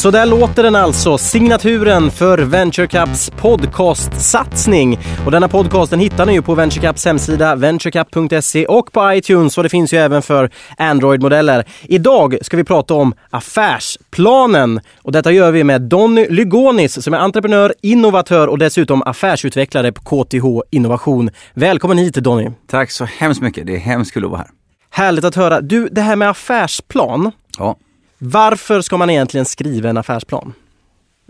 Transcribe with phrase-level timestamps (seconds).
[0.00, 4.98] Så där låter den alltså, signaturen för Venture Caps podcastsatsning.
[5.24, 9.62] Och denna podcasten hittar ni ju på Venture Caps hemsida, venturecap.se och på iTunes och
[9.62, 11.64] det finns ju även för Android-modeller.
[11.82, 17.18] Idag ska vi prata om affärsplanen och detta gör vi med Donny Lygonis som är
[17.18, 21.30] entreprenör, innovatör och dessutom affärsutvecklare på KTH Innovation.
[21.54, 22.50] Välkommen hit Donny!
[22.66, 24.50] Tack så hemskt mycket, det är hemskt kul att vara här.
[24.90, 25.60] Härligt att höra.
[25.60, 27.32] Du, det här med affärsplan.
[27.58, 27.76] Ja.
[28.22, 30.52] Varför ska man egentligen skriva en affärsplan?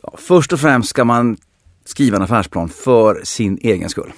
[0.03, 1.37] Ja, först och främst ska man
[1.85, 4.13] skriva en affärsplan för sin egen skull.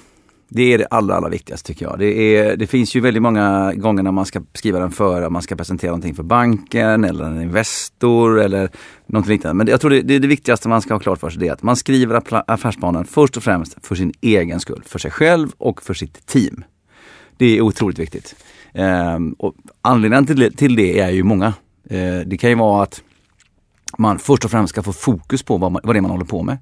[0.49, 1.99] Det är det allra, allra viktigaste tycker jag.
[1.99, 5.33] Det, är, det finns ju väldigt många gånger när man ska skriva den för att
[5.33, 8.71] man ska presentera någonting för banken eller en Investor eller
[9.07, 9.55] något liknande.
[9.55, 11.53] Men jag tror det, det, det viktigaste man ska ha klart för sig Det är
[11.53, 14.83] att man skriver affärsplanen först och främst för sin egen skull.
[14.87, 16.65] För sig själv och för sitt team.
[17.37, 18.35] Det är otroligt viktigt.
[18.75, 21.55] Ehm, och anledningen till det, till det är ju många.
[21.93, 23.03] Eh, det kan ju vara att
[23.99, 26.25] man först och främst ska få fokus på vad, man, vad det är man håller
[26.25, 26.59] på med.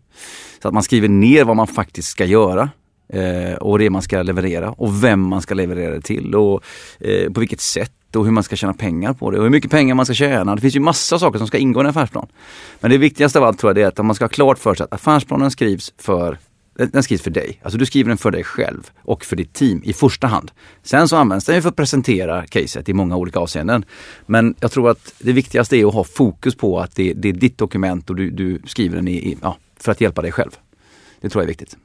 [0.62, 2.70] Så att man skriver ner vad man faktiskt ska göra
[3.09, 6.64] eh, och det man ska leverera och vem man ska leverera det till och
[7.01, 9.70] eh, på vilket sätt och hur man ska tjäna pengar på det och hur mycket
[9.70, 10.55] pengar man ska tjäna.
[10.55, 12.27] Det finns ju massa saker som ska ingå i en affärsplan.
[12.81, 14.84] Men det viktigaste av allt tror jag är att man ska ha klart för sig
[14.84, 16.39] att affärsplanen skrivs för
[16.86, 17.61] den skrivs för dig.
[17.62, 20.50] Alltså du skriver den för dig själv och för ditt team i första hand.
[20.83, 23.84] Sen så används den ju för att presentera caset i många olika avseenden.
[24.27, 27.33] Men jag tror att det viktigaste är att ha fokus på att det, det är
[27.33, 30.51] ditt dokument och du, du skriver den i, i, ja, för att hjälpa dig själv.
[31.20, 31.77] Det tror jag är viktigt.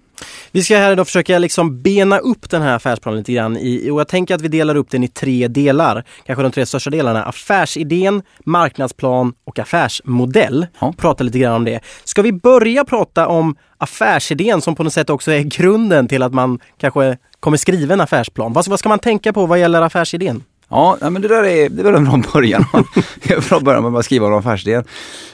[0.52, 3.99] Vi ska här idag försöka liksom bena upp den här affärsplanen lite grann i, och
[3.99, 6.03] jag tänker att vi delar upp den i tre delar.
[6.25, 7.23] Kanske de tre största delarna.
[7.23, 10.67] Affärsidén, marknadsplan och affärsmodell.
[10.80, 10.94] Ja.
[10.97, 11.80] Prata lite grann om det.
[12.03, 16.33] Ska vi börja prata om affärsidén som på något sätt också är grunden till att
[16.33, 18.53] man kanske kommer skriva en affärsplan?
[18.53, 20.44] Vad, vad ska man tänka på vad gäller affärsidén?
[20.69, 22.66] Ja, men det där är, det är en bra början.
[23.50, 24.81] bra början med att skriva en affärsidé.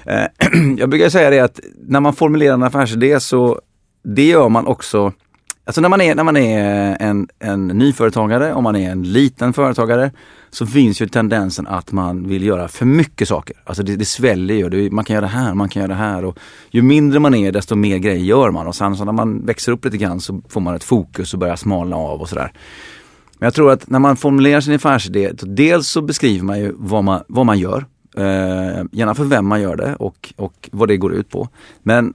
[0.05, 0.25] Eh,
[0.77, 3.59] jag brukar säga det att när man formulerar en affärsidé så
[4.03, 5.13] det gör man också
[5.63, 9.53] Alltså när man är, när man är en, en nyföretagare, om man är en liten
[9.53, 10.11] företagare,
[10.49, 13.55] så finns ju tendensen att man vill göra för mycket saker.
[13.63, 14.69] Alltså det, det sväller ju.
[14.69, 16.25] Det, man kan göra det här, man kan göra det här.
[16.25, 16.37] Och
[16.71, 18.67] ju mindre man är desto mer grejer gör man.
[18.67, 21.39] Och sen så när man växer upp lite grann så får man ett fokus och
[21.39, 22.53] börjar smalna av och sådär.
[23.39, 27.03] Men jag tror att när man formulerar sin affärsidé, dels så beskriver man ju vad
[27.03, 27.85] man, vad man gör.
[28.17, 31.49] Eh, gärna för vem man gör det och, och vad det går ut på.
[31.83, 32.13] Men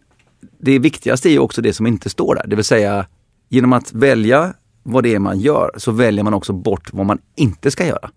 [0.59, 2.47] det viktigaste är också det som inte står där.
[2.47, 3.07] Det vill säga
[3.49, 7.19] genom att välja vad det är man gör så väljer man också bort vad man
[7.37, 8.11] inte ska göra.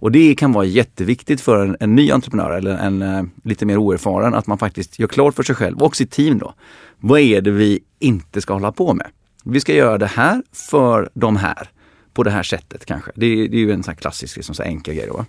[0.00, 3.76] Och det kan vara jätteviktigt för en, en ny entreprenör eller en uh, lite mer
[3.76, 6.54] oerfaren att man faktiskt gör klart för sig själv och sitt team då.
[6.98, 9.06] Vad är det vi inte ska hålla på med?
[9.44, 11.68] Vi ska göra det här för de här.
[12.12, 13.10] På det här sättet kanske.
[13.14, 15.08] Det, är, det är ju en sån klassisk, liksom, så enkel grej.
[15.08, 15.24] Då,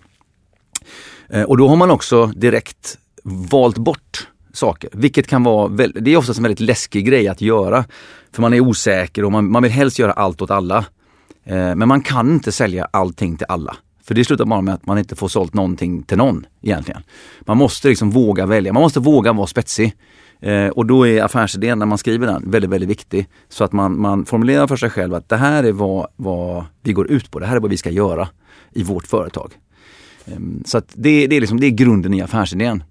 [1.30, 4.28] eh, och då har man också direkt valt bort
[4.60, 4.90] saker.
[4.94, 7.86] Vilket kan vara, det är oftast en väldigt läskig grej att göra.
[8.32, 10.86] För man är osäker och man, man vill helst göra allt åt alla.
[11.46, 13.76] Eh, men man kan inte sälja allting till alla.
[14.04, 17.02] För det slutar bara med att man inte får sålt någonting till någon egentligen.
[17.42, 19.96] Man måste liksom våga välja, man måste våga vara spetsig.
[20.42, 23.28] Eh, och då är affärsidén när man skriver den väldigt, väldigt viktig.
[23.50, 26.94] Så att man, man formulerar för sig själv att det här är vad, vad vi
[26.94, 28.30] går ut på, det här är vad vi ska göra
[28.72, 29.52] i vårt företag.
[30.26, 32.84] Eh, så att det, det, är liksom, det är grunden i affärsidén.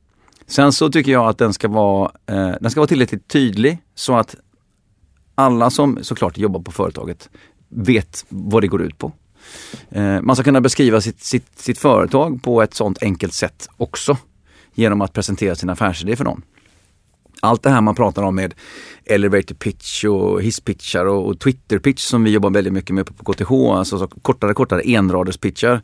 [0.48, 4.16] Sen så tycker jag att den ska vara, eh, den ska vara tillräckligt tydlig så
[4.16, 4.36] att
[5.34, 7.31] alla som såklart jobbar på företaget
[7.69, 9.12] vet vad det går ut på.
[9.91, 14.16] Eh, man ska kunna beskriva sitt, sitt, sitt företag på ett sånt enkelt sätt också
[14.75, 16.42] genom att presentera sin affärsidé för någon.
[17.41, 18.54] Allt det här man pratar om med
[19.04, 23.32] elevator pitch och hisspitchar och, och Twitter pitch som vi jobbar väldigt mycket med på
[23.32, 25.82] KTH, alltså så kortare kortare enraders pitchar.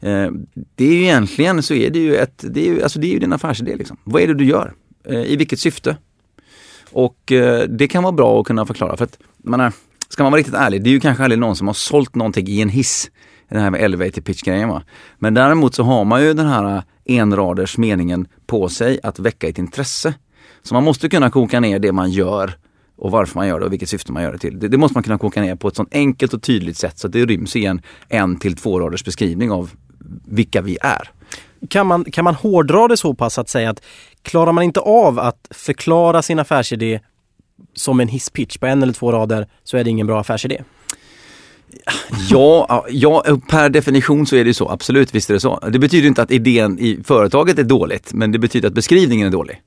[0.00, 0.30] Eh,
[0.74, 3.12] det är ju egentligen så är det ju ett, det är ju, alltså det är
[3.12, 3.96] ju din affärsidé liksom.
[4.04, 4.74] Vad är det du gör?
[5.04, 5.96] Eh, I vilket syfte?
[6.90, 9.72] Och eh, det kan vara bra att kunna förklara för att, menar,
[10.08, 12.48] ska man vara riktigt ärlig, det är ju kanske aldrig någon som har sålt någonting
[12.48, 13.10] i en hiss.
[13.48, 14.82] Den här med elevator pitch grejen va.
[15.18, 19.58] Men däremot så har man ju den här enraders meningen på sig att väcka ett
[19.58, 20.14] intresse.
[20.62, 22.56] Så man måste kunna koka ner det man gör
[22.96, 24.58] och varför man gör det och vilket syfte man gör det till.
[24.58, 27.06] Det, det måste man kunna koka ner på ett sånt enkelt och tydligt sätt så
[27.06, 29.70] att det ryms i en en till två raders beskrivning av
[30.24, 31.10] vilka vi är.
[31.68, 33.82] Kan man, kan man hårdra det så pass att säga att
[34.22, 37.00] klarar man inte av att förklara sin affärsidé
[37.74, 40.62] som en hisspitch på en eller två rader så är det ingen bra affärsidé?
[42.30, 45.58] Ja, ja, per definition så är det så, absolut visst är det så.
[45.68, 49.30] Det betyder inte att idén i företaget är dåligt, men det betyder att beskrivningen är
[49.30, 49.62] dålig.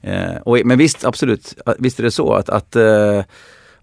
[0.00, 3.22] Eh, och, men visst, absolut, visst är det så att, att eh,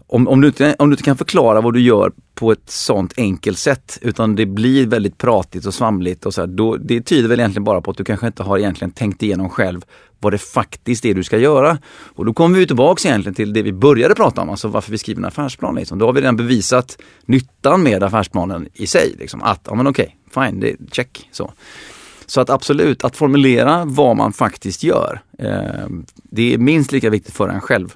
[0.06, 3.12] om, om, du inte, om du inte kan förklara vad du gör på ett sånt
[3.16, 7.28] enkelt sätt utan det blir väldigt pratigt och svamligt och så här, då, det tyder
[7.28, 9.84] väl egentligen bara på att du kanske inte har egentligen tänkt igenom själv
[10.20, 11.78] vad det faktiskt är du ska göra.
[12.04, 14.98] Och då kommer vi tillbaks egentligen till det vi började prata om, alltså varför vi
[14.98, 15.74] skriver en affärsplan.
[15.74, 15.98] Liksom.
[15.98, 19.14] Då har vi redan bevisat nyttan med affärsplanen i sig.
[19.18, 19.42] Liksom.
[19.42, 21.28] Att, ja men okej, okay, fine, det, check.
[21.32, 21.52] Så.
[22.26, 27.34] Så att absolut, att formulera vad man faktiskt gör, eh, det är minst lika viktigt
[27.34, 27.94] för en själv.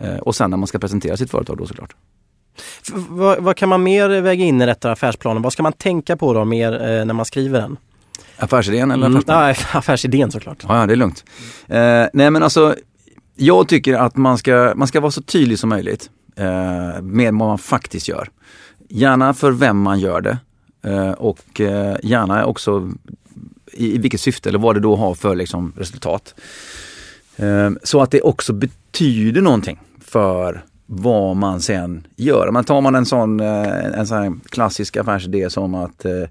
[0.00, 1.94] Eh, och sen när man ska presentera sitt företag då såklart.
[3.08, 5.42] Vad, vad, kan man mer väga in i detta affärsplanen?
[5.42, 7.76] Vad ska man tänka på då mer eh, när man skriver den?
[8.36, 9.44] Affärsidén eller affärsplanen?
[9.44, 10.64] Mm, affärsidén såklart.
[10.68, 11.24] Ja, det är lugnt.
[11.66, 12.74] Eh, nej men alltså,
[13.36, 17.48] jag tycker att man ska, man ska vara så tydlig som möjligt eh, med vad
[17.48, 18.28] man faktiskt gör.
[18.88, 20.38] Gärna för vem man gör det
[20.82, 22.90] eh, och eh, gärna också
[23.72, 26.34] i, i vilket syfte eller vad det då har för liksom, resultat.
[27.82, 29.78] Så att det också betyder någonting
[30.08, 32.50] för vad man sen gör.
[32.50, 36.22] Men tar man en sån, eh, en sån klassisk affärsidé som att eh,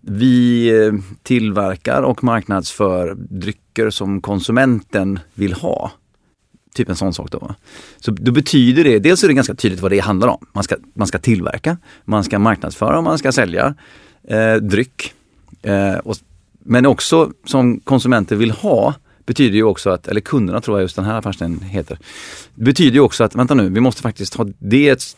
[0.00, 0.92] vi eh,
[1.22, 5.92] tillverkar och marknadsför drycker som konsumenten vill ha.
[6.74, 7.54] Typ en sån sak då.
[8.00, 10.46] Så då betyder det, dels är det ganska tydligt vad det handlar om.
[10.52, 13.74] Man ska, man ska tillverka, man ska marknadsföra och man ska sälja
[14.28, 15.14] eh, dryck.
[15.62, 16.16] Eh, och,
[16.58, 18.94] men också som konsumenter vill ha
[19.28, 21.98] betyder ju också att, eller kunderna tror jag just den här affärsidén heter,
[22.54, 25.16] betyder ju också att, vänta nu, vi måste faktiskt ha det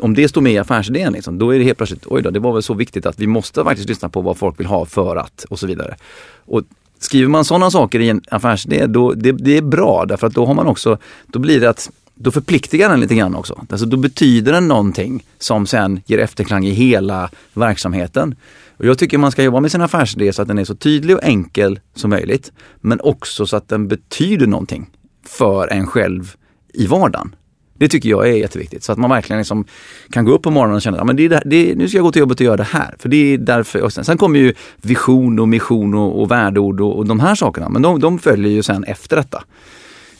[0.00, 2.40] om det står med i affärsidén, liksom, då är det helt plötsligt, oj då, det
[2.40, 5.16] var väl så viktigt att vi måste faktiskt lyssna på vad folk vill ha för
[5.16, 5.96] att och så vidare.
[6.44, 6.62] Och
[6.98, 10.46] Skriver man sådana saker i en affärsidé, då, det, det är bra därför att då
[10.46, 13.64] har man också, då blir det att då förpliktigar den lite grann också.
[13.70, 18.34] Alltså då betyder den någonting som sen ger efterklang i hela verksamheten.
[18.82, 21.16] Och jag tycker man ska jobba med sin affärsidé så att den är så tydlig
[21.16, 22.52] och enkel som möjligt.
[22.80, 24.90] Men också så att den betyder någonting
[25.26, 26.36] för en själv
[26.74, 27.34] i vardagen.
[27.74, 28.82] Det tycker jag är jätteviktigt.
[28.82, 29.64] Så att man verkligen liksom
[30.10, 32.20] kan gå upp på morgonen och känna att det det, nu ska jag gå till
[32.20, 32.94] jobbet och göra det här.
[32.98, 33.82] För det är därför.
[33.82, 37.34] Och sen, sen kommer ju vision och mission och, och värdeord och, och de här
[37.34, 37.68] sakerna.
[37.68, 39.44] Men de, de följer ju sen efter detta.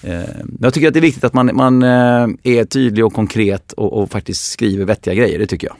[0.02, 0.20] Eh,
[0.60, 4.02] jag tycker att det är viktigt att man, man eh, är tydlig och konkret och,
[4.02, 5.38] och, faktiskt skriver vettiga grejer.
[5.38, 5.76] Det tycker jag.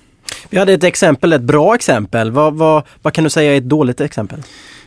[0.51, 2.31] Vi hade ett exempel, ett bra exempel.
[2.31, 4.43] Vad, vad, vad kan du säga är ett dåligt exempel?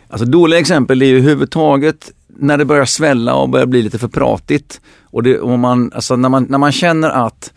[0.08, 4.08] Alltså dåliga exempel är ju överhuvudtaget när det börjar svälla och börjar bli lite för
[4.08, 4.82] pratigt.
[5.04, 7.54] Och, det, och man, alltså när, man, när man känner att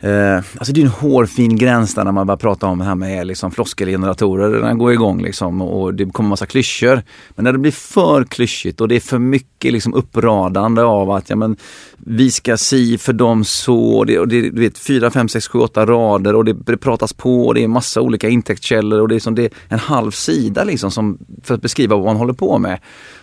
[0.00, 2.94] Eh, alltså det är en hårfin gräns där när man börjar prata om det här
[2.94, 4.60] med liksom floskelgeneratorer.
[4.60, 7.02] Den går igång liksom och det kommer massa klyschor.
[7.34, 11.30] Men när det blir för klyschigt och det är för mycket liksom uppradande av att
[11.30, 11.56] ja, men,
[11.96, 13.78] vi ska si för dem så.
[13.78, 16.76] Och det, och det du vet, 4, 5, 6, 7, 8 rader och det, det
[16.76, 19.78] pratas på och det är massa olika intäktskällor och det är, som det är en
[19.78, 22.78] halv sida liksom som, för att beskriva vad man håller på med.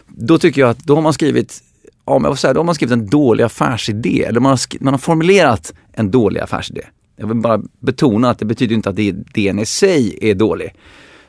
[0.07, 1.63] Då tycker jag att då har man skrivit
[2.16, 5.00] ja, men säga, då har man skrivit en dålig affärsidé, eller man har, man har
[5.00, 6.81] formulerat en dålig affärsidé.
[7.18, 10.74] Jag vill bara betona att det betyder inte att idén i sig är dålig.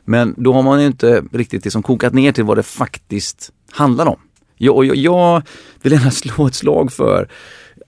[0.04, 4.06] Men då har man ju inte riktigt liksom kokat ner till vad det faktiskt handlar
[4.06, 4.18] om.
[4.56, 5.42] Jag, jag, jag
[5.82, 7.28] vill gärna slå ett slag för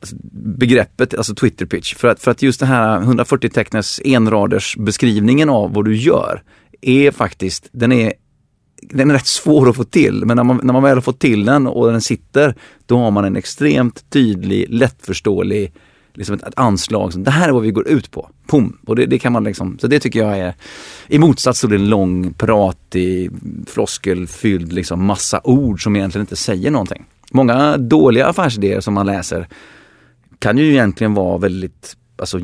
[0.00, 1.94] alltså, begreppet, alltså Twitter pitch.
[1.94, 6.42] För att, för att just det här 140 teckners enraders beskrivningen av vad du gör
[6.80, 8.12] är faktiskt, den är
[8.90, 11.18] den är rätt svår att få till, men när man, när man väl har fått
[11.18, 12.54] till den och den sitter,
[12.86, 15.72] då har man en extremt tydlig, lättförståelig
[16.14, 17.12] liksom ett, ett anslag.
[17.12, 18.30] Som, det här är vad vi går ut på.
[18.46, 18.78] Pum!
[18.86, 20.54] Och det, det, kan man liksom, så det tycker jag är
[21.08, 23.30] i motsats till en lång, pratig,
[23.66, 27.04] floskelfylld liksom massa ord som egentligen inte säger någonting.
[27.32, 29.48] Många dåliga affärsidéer som man läser
[30.38, 32.40] kan ju egentligen vara väldigt alltså,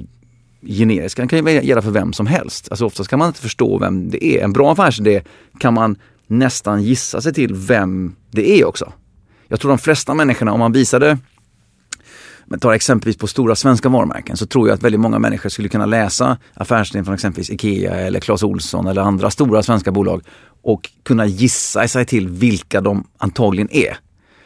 [0.62, 1.22] generiska.
[1.22, 2.68] Den kan ju gälla för vem som helst.
[2.70, 4.44] Alltså oftast kan man inte förstå vem det är.
[4.44, 5.22] En bra affärsidé
[5.58, 5.96] kan man
[6.30, 8.92] nästan gissa sig till vem det är också.
[9.48, 11.18] Jag tror de flesta människorna, om man visade
[12.50, 15.68] men tar exempelvis på stora svenska varumärken så tror jag att väldigt många människor skulle
[15.68, 20.22] kunna läsa affärsidén från exempelvis IKEA eller Clas Ohlson eller andra stora svenska bolag
[20.62, 23.96] och kunna gissa sig till vilka de antagligen är.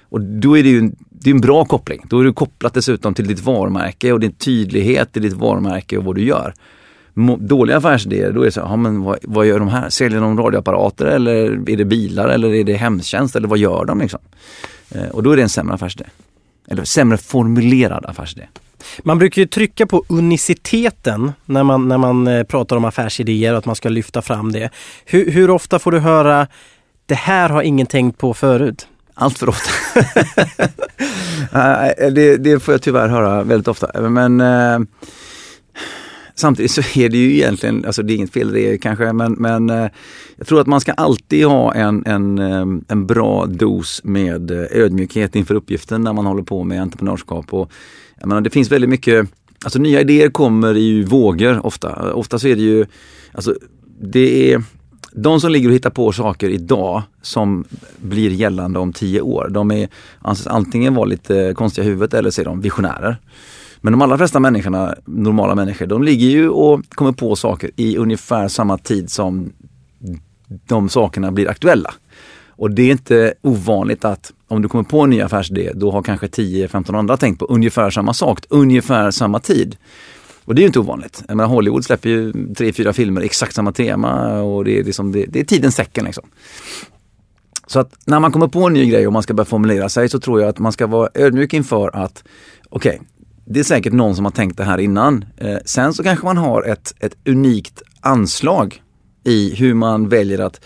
[0.08, 2.06] Och då är det ju en, det är en bra koppling.
[2.08, 6.04] Då är du kopplat dessutom till ditt varumärke och din tydlighet i ditt varumärke och
[6.04, 6.54] vad du gör
[7.38, 9.90] dåliga affärsidéer, då är det så ja, men vad, vad, gör de här?
[9.90, 11.34] Säljer de radioapparater eller
[11.70, 14.20] är det bilar eller är det hemtjänst eller vad gör de liksom?
[14.90, 16.04] Eh, och då är det en sämre affärsidé.
[16.68, 18.46] Eller sämre formulerad affärsidé.
[19.02, 23.58] Man brukar ju trycka på uniciteten när man, när man eh, pratar om affärsidéer och
[23.58, 24.70] att man ska lyfta fram det.
[25.04, 26.46] Hur, hur ofta får du höra
[27.06, 28.88] det här har ingen tänkt på förut?
[29.14, 29.70] Allt för ofta.
[32.10, 34.00] det, det, får jag tyvärr höra väldigt ofta.
[34.00, 34.78] Men eh,
[36.34, 39.70] Samtidigt så är det ju egentligen, alltså det är inget fel det kanske, men, men
[39.70, 39.88] eh,
[40.36, 44.66] jag tror att man ska alltid ha en, en, eh, en bra dos med eh,
[44.70, 47.54] ödmjukhet inför uppgiften när man håller på med entreprenörskap.
[47.54, 47.70] Och,
[48.20, 49.28] jag menar, det finns väldigt mycket
[49.64, 52.12] alltså nya idéer kommer i vågor ofta.
[52.12, 52.86] Ofta så är det ju,
[53.32, 53.54] alltså
[54.00, 54.62] det är
[55.12, 57.64] de som ligger och hittar på saker idag som
[57.96, 59.88] blir gällande om tio år, de är
[60.18, 63.18] anses antingen vara lite konstiga i huvudet eller så är de visionärer.
[63.84, 67.96] Men de allra flesta människorna, normala människor, de ligger ju och kommer på saker i
[67.96, 69.52] ungefär samma tid som
[70.48, 71.94] de sakerna blir aktuella.
[72.48, 76.02] Och det är inte ovanligt att om du kommer på en ny affärsidé, då har
[76.02, 79.76] kanske 10-15 andra tänkt på ungefär samma sak, ungefär samma tid.
[80.44, 81.22] Och det är ju inte ovanligt.
[81.28, 85.12] Jag menar, Hollywood släpper ju tre, fyra filmer exakt samma tema och det är, liksom,
[85.12, 86.04] det, det är tidens tecken.
[86.04, 86.24] Liksom.
[87.66, 90.08] Så att när man kommer på en ny grej och man ska börja formulera sig
[90.08, 92.24] så tror jag att man ska vara ödmjuk inför att
[92.70, 93.06] okej, okay,
[93.44, 95.24] det är säkert någon som har tänkt det här innan.
[95.36, 98.82] Eh, sen så kanske man har ett, ett unikt anslag
[99.24, 100.60] i hur man väljer att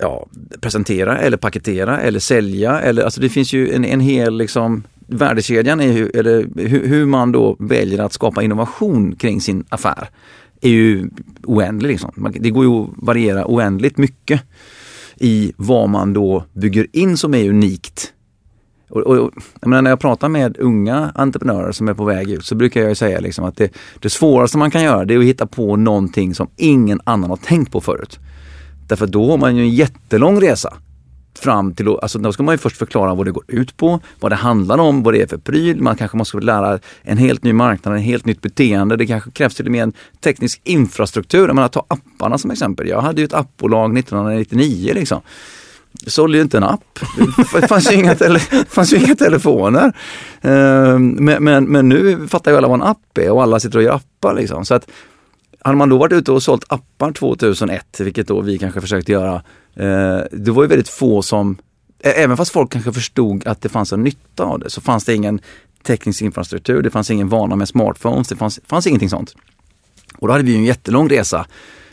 [0.00, 0.26] ja,
[0.60, 2.80] presentera eller paketera eller sälja.
[2.80, 7.06] Eller, alltså det finns ju en, en hel liksom, värdekedjan, i hur, eller hur, hur,
[7.06, 10.08] man då väljer att skapa innovation kring sin affär
[10.60, 11.10] är ju
[11.44, 11.88] oändlig.
[11.88, 12.32] Liksom.
[12.34, 14.42] Det går ju att variera oändligt mycket
[15.16, 18.12] i vad man då bygger in som är unikt.
[18.92, 22.44] Och, och, jag menar, när jag pratar med unga entreprenörer som är på väg ut
[22.44, 25.24] så brukar jag säga liksom att det, det svåraste man kan göra det är att
[25.24, 28.18] hitta på någonting som ingen annan har tänkt på förut.
[28.88, 30.74] Därför då har man ju en jättelång resa
[31.38, 34.32] fram till, alltså då ska man ju först förklara vad det går ut på, vad
[34.32, 35.80] det handlar om, vad det är för pryl.
[35.80, 38.96] Man kanske måste lära en helt ny marknad, en helt nytt beteende.
[38.96, 41.46] Det kanske krävs till och med en teknisk infrastruktur.
[41.46, 42.88] Jag menar, ta apparna som exempel.
[42.88, 45.20] Jag hade ju ett appbolag 1999 liksom.
[46.06, 46.98] Sålde ju inte en app.
[47.60, 49.92] Det fanns ju inga, tele, fanns ju inga telefoner.
[50.40, 53.78] Ehm, men, men, men, nu fattar ju alla vad en app är och alla sitter
[53.78, 54.34] och gör appar.
[54.34, 54.64] Liksom.
[54.64, 54.88] Så att,
[55.60, 59.34] hade man då varit ute och sålt appar 2001, vilket då vi kanske försökte göra,
[59.76, 61.56] eh, det var ju väldigt få som,
[62.02, 65.14] även fast folk kanske förstod att det fanns en nytta av det, så fanns det
[65.14, 65.40] ingen
[65.82, 69.34] teknisk infrastruktur, det fanns ingen vana med smartphones, det fanns, fanns ingenting sånt.
[70.18, 71.46] Och då hade vi en jättelång resa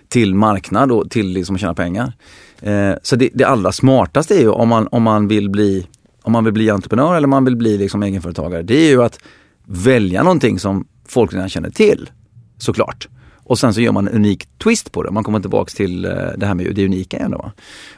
[0.10, 2.13] till marknad och till liksom att tjäna pengar.
[2.62, 5.88] Eh, så det, det allra smartaste är ju om man, om man vill bli
[6.22, 9.20] om man vill bli entreprenör eller man vill bli liksom egenföretagare, det är ju att
[9.66, 12.10] välja någonting som folk redan känner till.
[12.58, 13.08] Såklart.
[13.50, 15.12] Och sen så gör man en unik twist på det.
[15.12, 17.32] Man kommer tillbaks till eh, det här med det unika igen.
[17.32, 17.51] Då.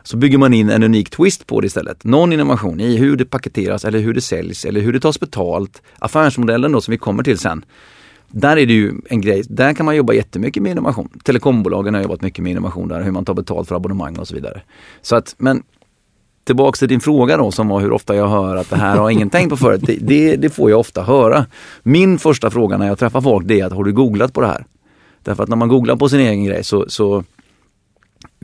[0.03, 2.03] Så bygger man in en unik twist på det istället.
[2.03, 5.81] Någon innovation i hur det paketeras eller hur det säljs eller hur det tas betalt.
[5.99, 7.65] Affärsmodellen då som vi kommer till sen.
[8.31, 11.09] Där är det ju en grej, där kan man jobba jättemycket med innovation.
[11.23, 14.35] Telekombolagen har jobbat mycket med innovation där, hur man tar betalt för abonnemang och så
[14.35, 14.61] vidare.
[15.01, 15.63] Så att, men
[16.43, 19.09] tillbaks till din fråga då som var hur ofta jag hör att det här har
[19.09, 19.81] ingen tänkt på förut.
[19.83, 21.45] Det, det, det, får jag ofta höra.
[21.83, 24.47] Min första fråga när jag träffar folk det är att har du googlat på det
[24.47, 24.65] här?
[25.23, 27.23] Därför att när man googlar på sin egen grej så, så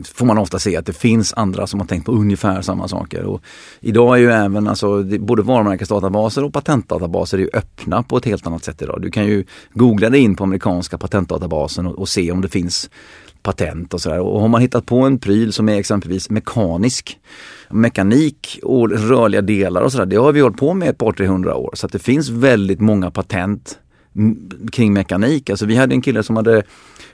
[0.04, 3.24] får man ofta se att det finns andra som har tänkt på ungefär samma saker.
[3.24, 3.42] Och
[3.80, 8.64] idag är ju även alltså, både varumärkesdatabaser och patentdatabaser är öppna på ett helt annat
[8.64, 9.02] sätt idag.
[9.02, 12.90] Du kan ju googla dig in på amerikanska patentdatabasen och, och se om det finns
[13.42, 14.20] patent och sådär.
[14.20, 17.18] Och har man hittat på en pryl som är exempelvis mekanisk,
[17.70, 21.26] mekanik och rörliga delar och sådär, det har vi hållit på med ett par, tre
[21.26, 21.70] hundra år.
[21.74, 23.78] Så att det finns väldigt många patent
[24.72, 25.50] kring mekanik.
[25.50, 26.62] Alltså vi hade en kille som hade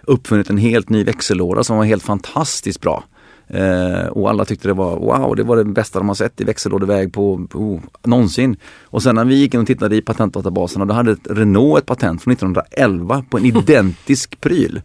[0.07, 3.05] uppfunnit en helt ny växellåda som var helt fantastiskt bra.
[3.47, 6.45] Eh, och alla tyckte det var wow, det var det bästa de har sett i
[6.45, 8.57] växellådeväg på oh, någonsin.
[8.83, 12.23] Och sen när vi gick in och tittade i patentdatabasen då hade Renault ett patent
[12.23, 14.83] från 1911 på en identisk pryl.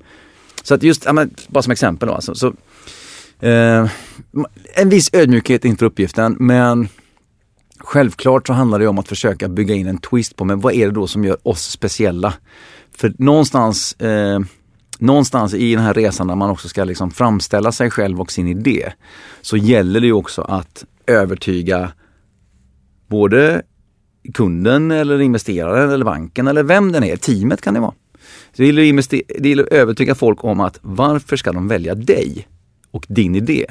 [0.63, 2.35] Så att just, ja, men, bara som exempel då alltså.
[2.35, 2.47] Så,
[3.39, 3.89] eh,
[4.75, 6.88] en viss ödmjukhet inför uppgiften men
[7.81, 10.85] Självklart så handlar det om att försöka bygga in en twist på, men vad är
[10.85, 12.33] det då som gör oss speciella?
[12.97, 14.39] För någonstans, eh,
[14.99, 18.47] någonstans i den här resan där man också ska liksom framställa sig själv och sin
[18.47, 18.93] idé,
[19.41, 21.91] så gäller det ju också att övertyga
[23.07, 23.61] både
[24.33, 27.93] kunden eller investeraren eller banken eller vem den är, teamet kan det vara.
[28.53, 28.65] Så det
[29.49, 32.47] gäller att övertyga folk om att varför ska de välja dig
[32.91, 33.65] och din idé?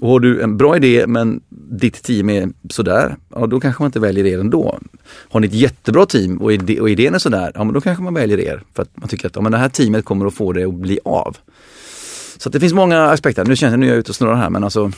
[0.00, 1.40] Och har du en bra idé men
[1.70, 4.78] ditt team är sådär, ja då kanske man inte väljer er ändå.
[5.30, 8.02] Har ni ett jättebra team och, ide och idén är sådär, ja men då kanske
[8.02, 8.62] man väljer er.
[8.74, 10.74] För att man tycker att ja, men det här teamet kommer att få det att
[10.74, 11.36] bli av.
[12.38, 13.44] Så det finns många aspekter.
[13.44, 14.92] Nu känns jag, nu är jag ute och snurrar här men alltså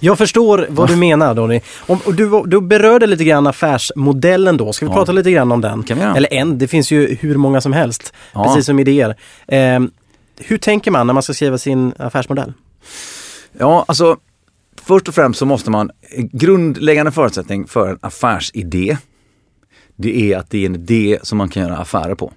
[0.00, 1.60] jag förstår vad du menar Donny.
[1.86, 4.72] Om, du, du berörde lite grann affärsmodellen då.
[4.72, 4.96] Ska vi ja.
[4.96, 5.84] prata lite grann om den?
[5.90, 8.12] Eller en, det finns ju hur många som helst.
[8.32, 8.44] Ja.
[8.44, 9.16] Precis som idéer.
[9.46, 9.80] Eh,
[10.38, 12.52] hur tänker man när man ska skriva sin affärsmodell?
[13.58, 14.16] Ja, alltså
[14.84, 15.90] Först och främst så måste man,
[16.32, 18.96] grundläggande förutsättning för en affärsidé,
[19.96, 22.32] det är att det är en idé som man kan göra affärer på.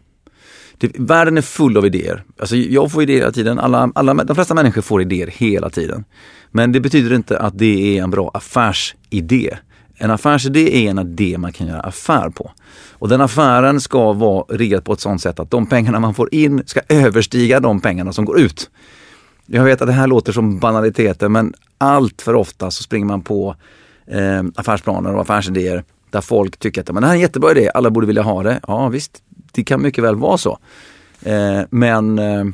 [0.78, 2.24] Det, världen är full av idéer.
[2.40, 6.06] Alltså jag får idéer hela tiden, alla, alla, de flesta människor får idéer hela tiden.
[6.52, 9.58] Men det betyder inte att det är en bra affärsidé.
[9.96, 12.52] En affärsidé är en idé man kan göra affär på.
[12.92, 16.36] Och den affären ska vara riggad på ett sådant sätt att de pengarna man får
[16.36, 18.70] in ska överstiga de pengarna som går ut.
[19.46, 23.22] Jag vet att det här låter som banaliteter men allt för ofta så springer man
[23.22, 23.56] på
[24.08, 27.72] eh, affärsplaner och affärsidéer där folk tycker att men det här är en jättebra idé,
[27.74, 28.60] alla borde vilja ha det.
[28.68, 30.60] Ja visst, det kan mycket väl vara så.
[31.22, 32.46] Eh, men eh,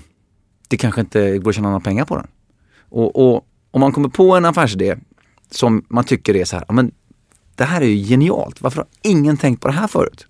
[0.67, 2.27] det kanske inte går att tjäna några pengar på den.
[2.89, 4.95] Och, och om man kommer på en affärsidé
[5.51, 6.91] som man tycker är så här, men
[7.55, 10.27] det här är ju genialt, varför har ingen tänkt på det här förut?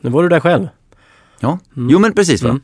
[0.00, 0.68] Nu var du där själv.
[1.40, 1.90] Ja, mm.
[1.90, 2.42] jo men precis.
[2.42, 2.60] Va?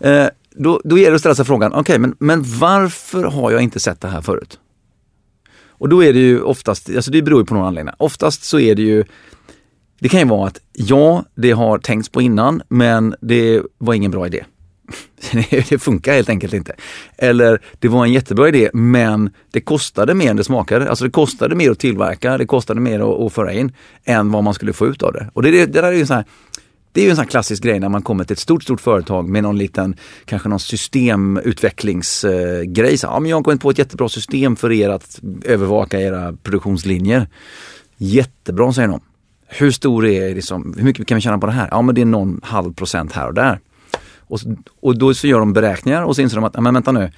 [0.00, 0.22] Mm.
[0.24, 3.50] Eh, då, då gäller det att ställa sig frågan, okej okay, men, men varför har
[3.50, 4.58] jag inte sett det här förut?
[5.68, 7.96] Och då är det ju oftast, alltså det beror ju på några anledningar.
[7.98, 9.04] Oftast så är det ju,
[10.00, 14.10] det kan ju vara att ja, det har tänkts på innan men det var ingen
[14.10, 14.44] bra idé.
[15.50, 16.74] det funkar helt enkelt inte.
[17.16, 20.90] Eller det var en jättebra idé men det kostade mer än det smakade.
[20.90, 23.72] Alltså det kostade mer att tillverka, det kostade mer att, att föra in
[24.04, 25.30] än vad man skulle få ut av det.
[25.32, 26.24] Och det, det, det där är ju så här,
[26.94, 29.28] det är ju en sån klassisk grej när man kommer till ett stort, stort företag
[29.28, 32.98] med någon liten, kanske någon systemutvecklingsgrej.
[32.98, 36.32] Så, ja, men jag har kommit på ett jättebra system för er att övervaka era
[36.32, 37.28] produktionslinjer.
[37.96, 39.00] Jättebra säger de.
[39.46, 41.68] Hur stor är det liksom, hur mycket kan vi tjäna på det här?
[41.70, 43.60] Ja men det är någon halv procent här och där.
[44.18, 44.40] Och,
[44.80, 47.10] och då så gör de beräkningar och så inser de att, men vänta nu,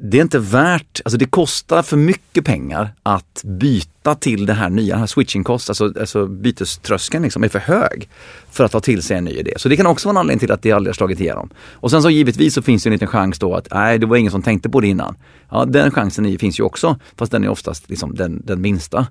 [0.00, 4.70] det är inte värt, alltså det kostar för mycket pengar att byta till det här
[4.70, 8.08] nya, den här switching cost, alltså, alltså byteströskeln liksom är för hög
[8.50, 9.52] för att ta till sig en ny idé.
[9.56, 11.50] Så det kan också vara en anledning till att det aldrig har slagit igenom.
[11.72, 14.16] Och sen så givetvis så finns det en liten chans då att nej, det var
[14.16, 15.16] ingen som tänkte på det innan.
[15.50, 19.06] Ja, den chansen finns ju också, fast den är oftast liksom den, den minsta.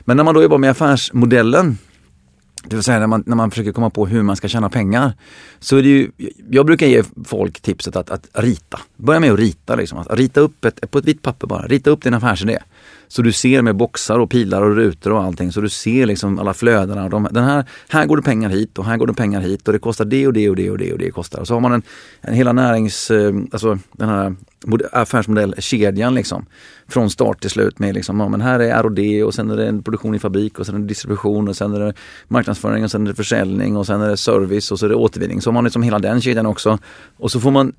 [0.00, 1.78] Men när man då jobbar med affärsmodellen
[2.64, 5.12] det vill säga när man, när man försöker komma på hur man ska tjäna pengar.
[5.58, 6.10] Så är det ju,
[6.50, 8.80] jag brukar ge folk tipset att, att rita.
[8.96, 9.74] Börja med att rita.
[9.74, 9.98] Liksom.
[9.98, 12.58] Att rita upp ett, på ett vitt papper bara, rita upp din affärsidé.
[13.12, 15.52] Så du ser med boxar och pilar och rutor och allting.
[15.52, 17.08] Så du ser liksom alla flödena.
[17.08, 19.72] De, den här, här går det pengar hit och här går det pengar hit och
[19.72, 21.40] det kostar det och det och det och det och det kostar.
[21.40, 21.82] Och så har man en,
[22.20, 24.34] en hela närings, eh, alltså den här
[24.92, 26.46] affärsmodellkedjan liksom.
[26.88, 29.66] Från start till slut med liksom, ja, men här är R&D och sen är det
[29.66, 31.94] en produktion i fabrik och sen är det distribution och sen är det
[32.28, 34.96] marknadsföring och sen är det försäljning och sen är det service och så är det
[34.96, 35.40] återvinning.
[35.40, 36.78] Så har man liksom hela den kedjan också.
[37.16, 37.72] Och så får man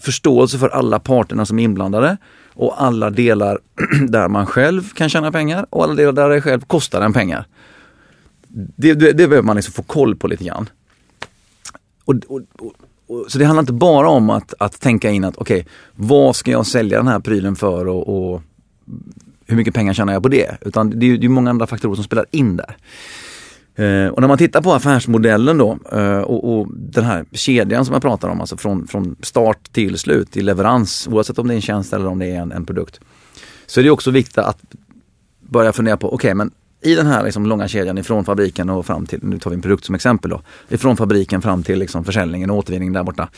[0.00, 2.16] förståelse för alla parterna som är inblandade
[2.58, 3.58] och alla delar
[4.08, 7.46] där man själv kan tjäna pengar och alla delar där det själv kostar en pengar.
[8.48, 10.68] Det, det, det behöver man liksom få koll på lite grann.
[12.04, 12.40] Och, och,
[13.06, 16.36] och, så det handlar inte bara om att, att tänka in att okej, okay, vad
[16.36, 18.42] ska jag sälja den här prylen för och, och
[19.46, 20.56] hur mycket pengar tjänar jag på det?
[20.60, 22.76] Utan det är, det är många andra faktorer som spelar in där.
[23.78, 27.92] Eh, och när man tittar på affärsmodellen då eh, och, och, den här kedjan som
[27.92, 31.56] jag pratar om, alltså från, från start till slut, till leverans, oavsett om det är
[31.56, 33.00] en tjänst eller om det är en, en produkt.
[33.66, 34.58] Så är det också viktigt att
[35.40, 36.50] börja fundera på, okej okay, men
[36.82, 39.62] i den här liksom långa kedjan ifrån fabriken och fram till, nu tar vi en
[39.62, 43.28] produkt som exempel då, ifrån fabriken fram till liksom försäljningen och återvinningen där borta.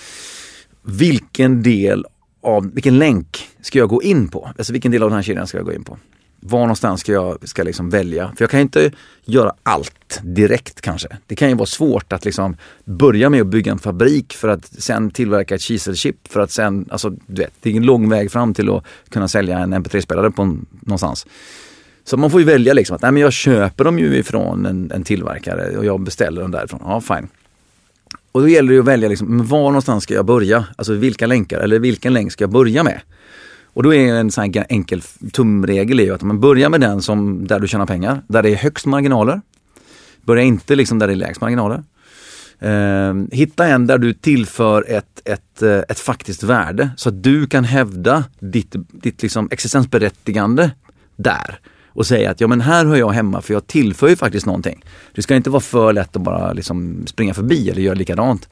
[0.83, 2.07] Vilken del
[2.43, 4.51] av, vilken länk ska jag gå in på?
[4.59, 5.99] Alltså vilken del av den här kedjan ska jag gå in på?
[6.41, 8.33] Var någonstans ska jag ska liksom välja?
[8.37, 8.93] För jag kan inte
[9.25, 11.09] göra allt direkt kanske.
[11.27, 14.67] Det kan ju vara svårt att liksom börja med att bygga en fabrik för att
[14.67, 18.33] sen tillverka ett kiselchip för att sen, alltså du vet, det är en lång väg
[18.33, 20.45] fram till att kunna sälja en mp3-spelare på
[20.81, 21.27] någonstans.
[22.05, 24.91] Så man får ju välja liksom att nej, men jag köper dem ju ifrån en,
[24.95, 26.81] en tillverkare och jag beställer dem därifrån.
[26.85, 27.29] Ja, fine.
[28.33, 30.65] Och då gäller det att välja liksom, var någonstans ska jag börja?
[30.77, 33.01] Alltså vilka länkar eller vilken länk ska jag börja med?
[33.73, 35.03] Och då är en sån enkel
[35.33, 38.57] tumregel är att man börjar med den som där du tjänar pengar, där det är
[38.57, 39.41] högst marginaler.
[40.23, 41.85] Börja inte liksom där det är lägst marginaler.
[42.59, 47.47] Eh, hitta en där du tillför ett, ett, eh, ett faktiskt värde så att du
[47.47, 50.71] kan hävda ditt, ditt liksom existensberättigande
[51.17, 54.47] där och säga att ja men här hör jag hemma för jag tillför ju faktiskt
[54.47, 54.85] någonting.
[55.15, 58.49] Det ska inte vara för lätt att bara liksom springa förbi eller göra likadant.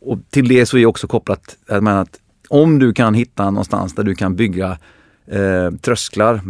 [0.00, 4.14] Och till det så är också kopplat att om du kan hitta någonstans där du
[4.14, 4.78] kan bygga
[5.30, 6.40] eh, trösklar,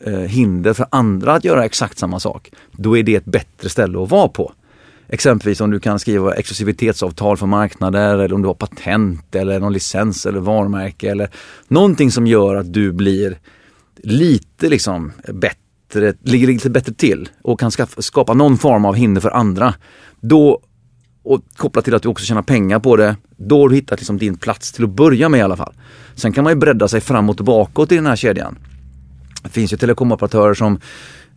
[0.00, 4.02] eh, hinder för andra att göra exakt samma sak, då är det ett bättre ställe
[4.02, 4.52] att vara på.
[5.08, 9.72] Exempelvis om du kan skriva exklusivitetsavtal för marknader eller om du har patent eller någon
[9.72, 11.30] licens eller varumärke eller
[11.68, 13.38] någonting som gör att du blir
[13.96, 19.30] lite liksom bättre, ligger lite bättre till och kan skapa någon form av hinder för
[19.30, 19.74] andra.
[20.20, 20.60] Då
[21.24, 24.18] och kopplat till att du också tjänar pengar på det, då har du hittat liksom
[24.18, 25.74] din plats till att börja med i alla fall.
[26.14, 28.58] Sen kan man ju bredda sig framåt och bakåt i den här kedjan.
[29.42, 30.80] Det finns ju telekomoperatörer som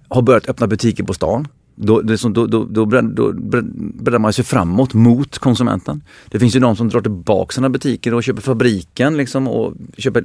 [0.10, 1.47] har börjat öppna butiker på stan.
[1.80, 6.04] Då, det som, då, då, då, då breddar man sig framåt mot konsumenten.
[6.30, 10.23] Det finns ju de som drar tillbaka sina butiker och köper fabriken liksom och köper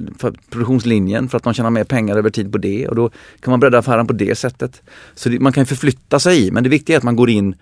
[0.49, 3.59] produktionslinjen för att man tjänar mer pengar över tid på det och då kan man
[3.59, 4.81] bredda affären på det sättet.
[5.15, 7.55] Så det, man kan förflytta sig i men det viktiga är att man går in,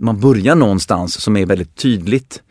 [0.00, 2.42] man börjar någonstans som är väldigt tydligt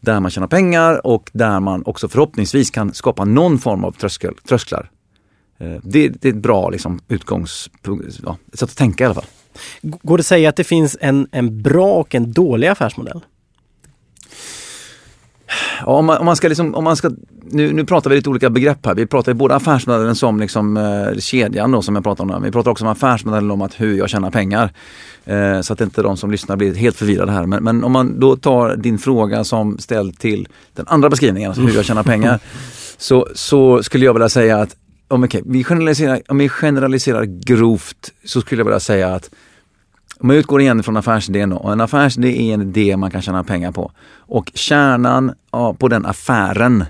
[0.00, 4.34] där man tjänar pengar och där man också förhoppningsvis kan skapa någon form av tröskel,
[4.48, 4.90] trösklar.
[5.58, 9.24] Eh, det, det är ett bra liksom, utgångspunkt, ja, sätt att tänka i alla fall.
[9.82, 13.20] Går det att säga att det finns en, en bra och en dålig affärsmodell?
[15.80, 17.10] Ja, om, man, om man ska liksom, om man ska,
[17.50, 18.94] nu, nu pratar vi lite olika begrepp här.
[18.94, 22.42] Vi pratar ju både affärsmodellen som liksom, eh, kedjan då som jag pratar om.
[22.42, 24.72] Vi pratar också om affärsmodellen om att hur jag tjänar pengar.
[25.24, 27.46] Eh, så att inte de som lyssnar blir helt förvirrade här.
[27.46, 31.62] Men, men, om man då tar din fråga som ställd till den andra beskrivningen, alltså
[31.62, 32.40] hur jag tjänar pengar.
[32.98, 34.76] så, så skulle jag vilja säga att
[35.08, 39.30] om, okay, vi generaliserar, om vi generaliserar grovt så skulle jag vilja säga att
[40.20, 43.44] om man utgår igen från affärsidén och en affärsidé är en idé man kan tjäna
[43.44, 43.92] pengar på.
[44.16, 45.32] Och kärnan
[45.78, 46.84] på den affären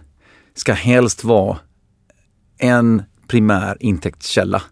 [0.55, 1.59] ska helst vara
[2.59, 4.63] en primär intäktskälla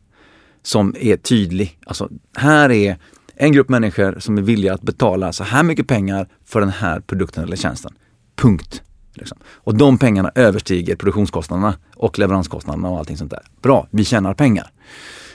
[0.62, 1.78] som är tydlig.
[1.86, 2.98] Alltså, här är
[3.34, 7.00] en grupp människor som är villiga att betala så här mycket pengar för den här
[7.00, 7.92] produkten eller tjänsten.
[8.36, 8.82] Punkt.
[9.14, 9.38] Liksom.
[9.44, 13.42] Och de pengarna överstiger produktionskostnaderna och leveranskostnaderna och allting sånt där.
[13.62, 14.70] Bra, vi tjänar pengar.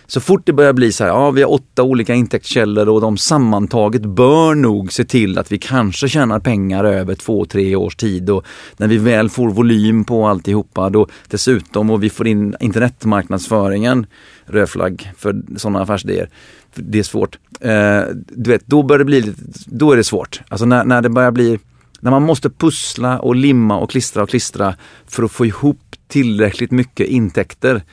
[0.10, 3.17] Så fort det börjar bli så här, ja vi har åtta olika intäktskällor och de
[3.17, 8.30] sammantaget bör nog se till att vi kanske tjänar pengar över två, tre års tid
[8.30, 8.46] och
[8.78, 14.06] när vi väl får volym på alltihopa då dessutom och vi får in internetmarknadsföringen,
[14.46, 16.30] rödflagg för sådana affärsidéer.
[16.76, 17.38] Det är svårt.
[17.60, 19.34] Eh, du vet, då börjar det bli
[19.65, 20.41] då är det svårt.
[20.50, 21.60] Alltså när, när det börjar bli
[22.00, 24.76] när man måste pussla och limma och klistra och klistra
[25.08, 27.84] för att få ihop tillräckligt mycket intäkter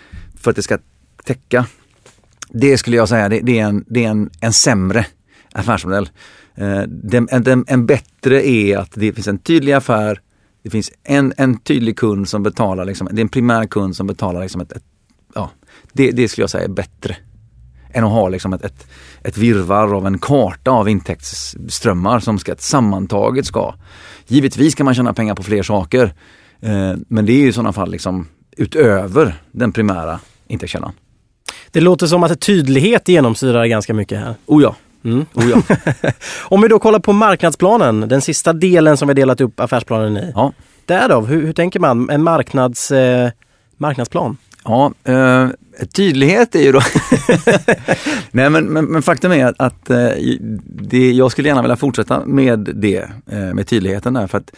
[0.40, 0.78] för att det ska
[1.24, 1.66] täcka.
[2.48, 5.06] Det skulle jag säga, det, det är, en, det är en, en sämre
[5.52, 6.08] affärsmodell.
[6.54, 10.20] Eh, den, en, en, bättre är att det finns en tydlig affär,
[10.62, 14.06] det finns en, en tydlig kund som betalar, liksom, det är en primär kund som
[14.06, 14.84] betalar liksom ett, ett
[15.34, 15.50] ja,
[15.92, 17.16] det, det skulle jag säga är bättre
[17.94, 18.86] än att ha liksom ett, ett,
[19.22, 23.74] ett virvar av en karta av intäktsströmmar som ska, sammantaget ska.
[24.26, 26.14] Givetvis kan man tjäna pengar på fler saker.
[26.60, 30.92] Eh, men det är i sådana fall liksom utöver den primära intäktskällan.
[31.74, 34.34] Det låter som att tydlighet genomsyrar ganska mycket här.
[34.46, 34.76] Oh ja.
[35.04, 35.26] Mm.
[35.34, 35.76] Oh ja.
[36.42, 40.32] Om vi då kollar på marknadsplanen, den sista delen som vi delat upp affärsplanen i.
[40.34, 40.52] Ja.
[40.86, 42.10] Därav, hur, hur tänker man?
[42.10, 43.30] En marknads, eh,
[43.76, 44.36] marknadsplan?
[44.64, 45.48] Ja, eh,
[45.92, 46.80] tydlighet är ju då...
[48.30, 50.08] Nej men, men, men, faktum är att, att eh,
[50.64, 54.26] det, jag skulle gärna vilja fortsätta med det, eh, med tydligheten där.
[54.26, 54.50] För att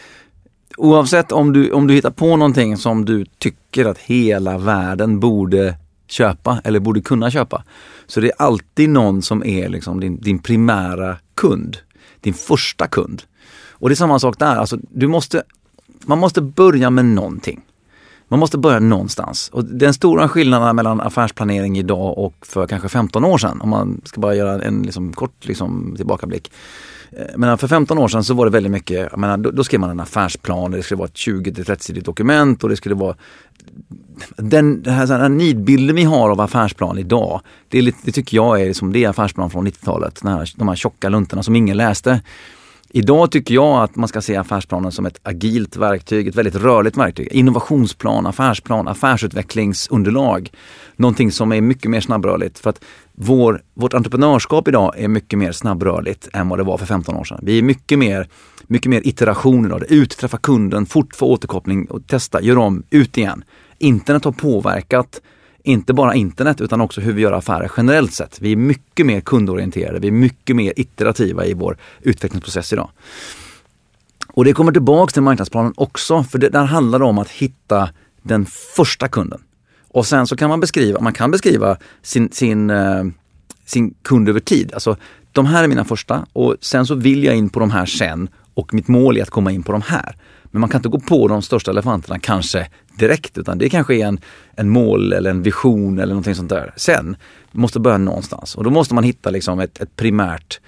[0.76, 5.74] oavsett om du, om du hittar på någonting som du tycker att hela världen borde
[6.10, 7.64] köpa eller borde kunna köpa.
[8.06, 11.76] Så det är alltid någon som är liksom din, din primära kund.
[12.20, 13.22] Din första kund.
[13.70, 15.42] Och det är samma sak där, alltså, du måste,
[16.06, 17.62] man måste börja med någonting.
[18.28, 19.50] Man måste börja någonstans.
[19.52, 24.00] Och den stora skillnaden mellan affärsplanering idag och för kanske 15 år sedan, om man
[24.04, 26.50] ska bara göra en liksom kort liksom tillbakablick.
[27.10, 29.64] Eh, men för 15 år sedan så var det väldigt mycket, jag menar, då, då
[29.64, 33.16] skrev man en affärsplan, det skulle vara ett 20-30-sidigt dokument och det skulle vara
[34.36, 38.36] den, den här, här nidbilden vi har av affärsplan idag, det, är lite, det tycker
[38.36, 40.18] jag är som det är affärsplan från 90-talet.
[40.22, 42.20] De här, de här tjocka luntorna som ingen läste.
[42.88, 46.96] Idag tycker jag att man ska se affärsplanen som ett agilt verktyg, ett väldigt rörligt
[46.96, 47.28] verktyg.
[47.32, 50.50] Innovationsplan, affärsplan, affärsutvecklingsunderlag.
[50.96, 52.58] Någonting som är mycket mer snabbrörligt.
[52.58, 56.86] För att vår, vårt entreprenörskap idag är mycket mer snabbrörligt än vad det var för
[56.86, 57.40] 15 år sedan.
[57.42, 58.28] Vi är mycket mer,
[58.66, 59.82] mycket mer iteration idag.
[59.88, 63.44] Ut, träffa kunden, fort få återkoppling och testa, gör om, ut igen.
[63.78, 65.20] Internet har påverkat
[65.62, 68.40] inte bara internet utan också hur vi gör affärer generellt sett.
[68.40, 72.90] Vi är mycket mer kundorienterade, vi är mycket mer iterativa i vår utvecklingsprocess idag.
[74.28, 77.88] Och det kommer tillbaks till marknadsplanen också, för det där handlar det om att hitta
[78.22, 79.40] den första kunden.
[79.88, 83.04] Och sen så kan man beskriva, man kan beskriva sin, sin, eh,
[83.64, 84.74] sin kund över tid.
[84.74, 84.96] Alltså,
[85.32, 88.28] de här är mina första och sen så vill jag in på de här sen
[88.54, 90.16] och mitt mål är att komma in på de här.
[90.56, 94.06] Men man kan inte gå på de största elefanterna kanske direkt utan det kanske är
[94.06, 94.20] en,
[94.54, 96.72] en mål eller en vision eller någonting sånt där.
[96.76, 97.16] Sen
[97.52, 100.60] måste börja någonstans och då måste man hitta liksom ett, ett primärt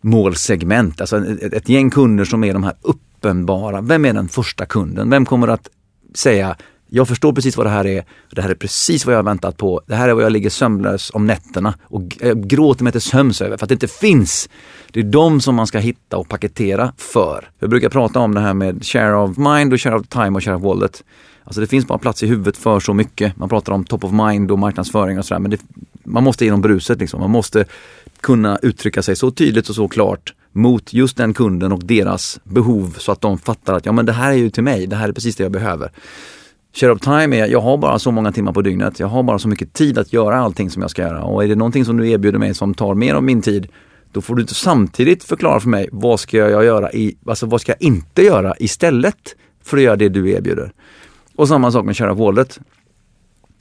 [0.00, 3.80] målsegment, alltså ett, ett gäng kunder som är de här uppenbara.
[3.80, 5.10] Vem är den första kunden?
[5.10, 5.68] Vem kommer att
[6.14, 6.56] säga
[6.96, 8.04] jag förstår precis vad det här är.
[8.30, 9.80] Det här är precis vad jag har väntat på.
[9.86, 13.40] Det här är vad jag ligger sömnlös om nätterna och eh, gråter mig till sömns
[13.40, 14.48] över för att det inte finns.
[14.92, 17.50] Det är de som man ska hitta och paketera för.
[17.58, 20.44] Jag brukar prata om det här med share of mind och share of time och
[20.44, 21.04] share of wallet.
[21.44, 23.36] Alltså det finns bara plats i huvudet för så mycket.
[23.36, 25.60] Man pratar om top of mind och marknadsföring och sådär men det,
[26.04, 27.20] man måste genom bruset liksom.
[27.20, 27.64] Man måste
[28.20, 32.96] kunna uttrycka sig så tydligt och så klart mot just den kunden och deras behov
[32.98, 35.08] så att de fattar att ja men det här är ju till mig, det här
[35.08, 35.90] är precis det jag behöver.
[36.80, 39.38] Share of time är, jag har bara så många timmar på dygnet, jag har bara
[39.38, 41.96] så mycket tid att göra allting som jag ska göra och är det någonting som
[41.96, 43.68] du erbjuder mig som tar mer av min tid,
[44.12, 47.60] då får du inte samtidigt förklara för mig vad ska jag göra i, alltså vad
[47.60, 50.72] ska jag inte göra istället för att göra det du erbjuder.
[51.36, 52.60] Och samma sak med share of wallet.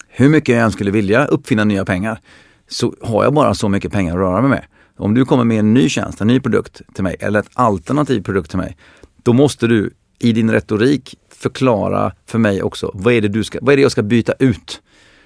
[0.09, 2.19] Hur mycket jag än skulle vilja uppfinna nya pengar
[2.67, 4.65] så har jag bara så mycket pengar att röra mig med.
[4.97, 8.23] Om du kommer med en ny tjänst, en ny produkt till mig eller ett alternativ
[8.23, 8.77] produkt till mig,
[9.23, 13.59] då måste du i din retorik förklara för mig också, vad är det, du ska,
[13.61, 14.81] vad är det jag ska byta ut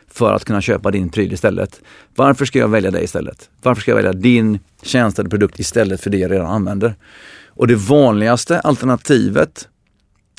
[0.07, 1.81] för att kunna köpa din pryl istället?
[2.15, 3.49] Varför ska jag välja dig istället?
[3.61, 6.95] Varför ska jag välja din tjänst eller produkt istället för det jag redan använder?
[7.47, 9.67] Och det vanligaste alternativet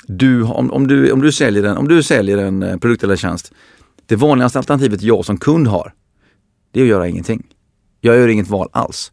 [0.07, 3.15] du, om, om, du, om, du säljer en, om du säljer en eh, produkt eller
[3.15, 3.51] tjänst,
[4.05, 5.93] det vanligaste alternativet jag som kund har,
[6.71, 7.47] det är att göra ingenting.
[8.01, 9.11] Jag gör inget val alls.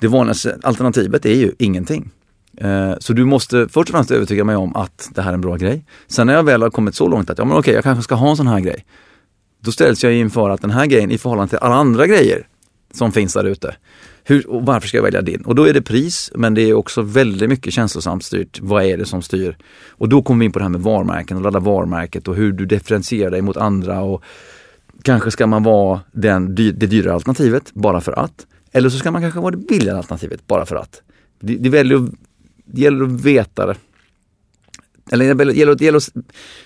[0.00, 2.10] Det vanligaste alternativet är ju ingenting.
[2.60, 5.40] Eh, så du måste först och främst övertyga mig om att det här är en
[5.40, 5.84] bra grej.
[6.06, 8.14] Sen när jag väl har kommit så långt att, ja men okej, jag kanske ska
[8.14, 8.84] ha en sån här grej.
[9.60, 12.46] Då ställs jag inför att den här grejen i förhållande till alla andra grejer
[12.94, 13.76] som finns där ute.
[14.24, 15.40] Hur, och varför ska jag välja din?
[15.40, 18.60] Och då är det pris, men det är också väldigt mycket känslosamt styrt.
[18.62, 19.56] Vad är det som styr?
[19.88, 22.52] Och då kommer vi in på det här med varumärken och ladda varumärket och hur
[22.52, 24.00] du differentierar dig mot andra.
[24.00, 24.22] Och
[25.02, 28.46] kanske ska man vara den, det dyrare alternativet bara för att.
[28.72, 31.02] Eller så ska man kanske vara det billigare alternativet bara för att.
[31.40, 32.08] Det, det, väljer,
[32.72, 33.74] det gäller att veta det.
[35.10, 36.10] Eller det gäller, det gäller att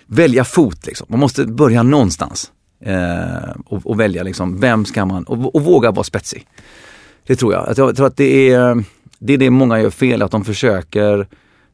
[0.07, 1.07] välja fot liksom.
[1.11, 2.53] Man måste börja någonstans.
[2.81, 6.47] Eh, och, och, välja liksom, vem ska man, och, och, våga vara spetsig.
[7.27, 7.75] Det tror jag.
[7.77, 8.85] Jag tror att det är
[9.19, 11.27] det, är det många gör fel, att de försöker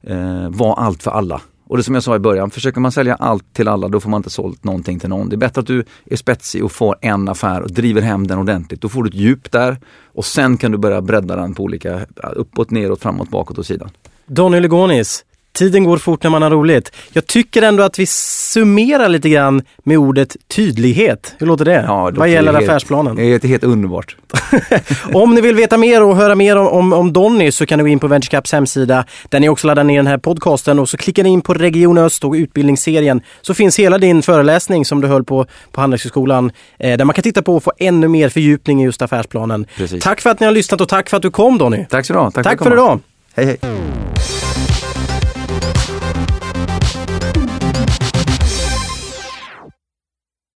[0.03, 1.41] eh, vara allt för alla.
[1.69, 4.11] Och det som jag sa i början, försöker man sälja allt till alla då får
[4.11, 5.29] man inte sålt någonting till någon.
[5.29, 8.39] Det är bättre att du är spetsig och får en affär och driver hem den
[8.39, 8.81] ordentligt.
[8.81, 12.07] Då får du ett djup där och sen kan du börja bredda den på olika,
[12.33, 13.91] uppåt, neråt, framåt, bakåt och sidan.
[14.29, 15.25] Donny Legonis,
[15.59, 16.93] Tiden går fort när man har roligt.
[17.13, 21.35] Jag tycker ändå att vi summerar lite grann med ordet tydlighet.
[21.39, 21.85] Hur låter det?
[21.87, 23.17] Ja, det Vad gäller helt, affärsplanen?
[23.17, 24.17] Det är helt underbart.
[25.13, 27.83] om ni vill veta mer och höra mer om, om, om Donny så kan ni
[27.83, 30.97] gå in på VentureCaps hemsida där ni också laddar ner den här podcasten och så
[30.97, 35.09] klickar ni in på Region Öst och utbildningsserien så finns hela din föreläsning som du
[35.09, 38.83] höll på på Handelshögskolan eh, där man kan titta på och få ännu mer fördjupning
[38.83, 39.67] i just affärsplanen.
[39.77, 40.03] Precis.
[40.03, 41.87] Tack för att ni har lyssnat och tack för att du kom Donny.
[41.91, 43.01] Tack så du Tack för, tack för idag.
[43.39, 44.38] Hey, hey.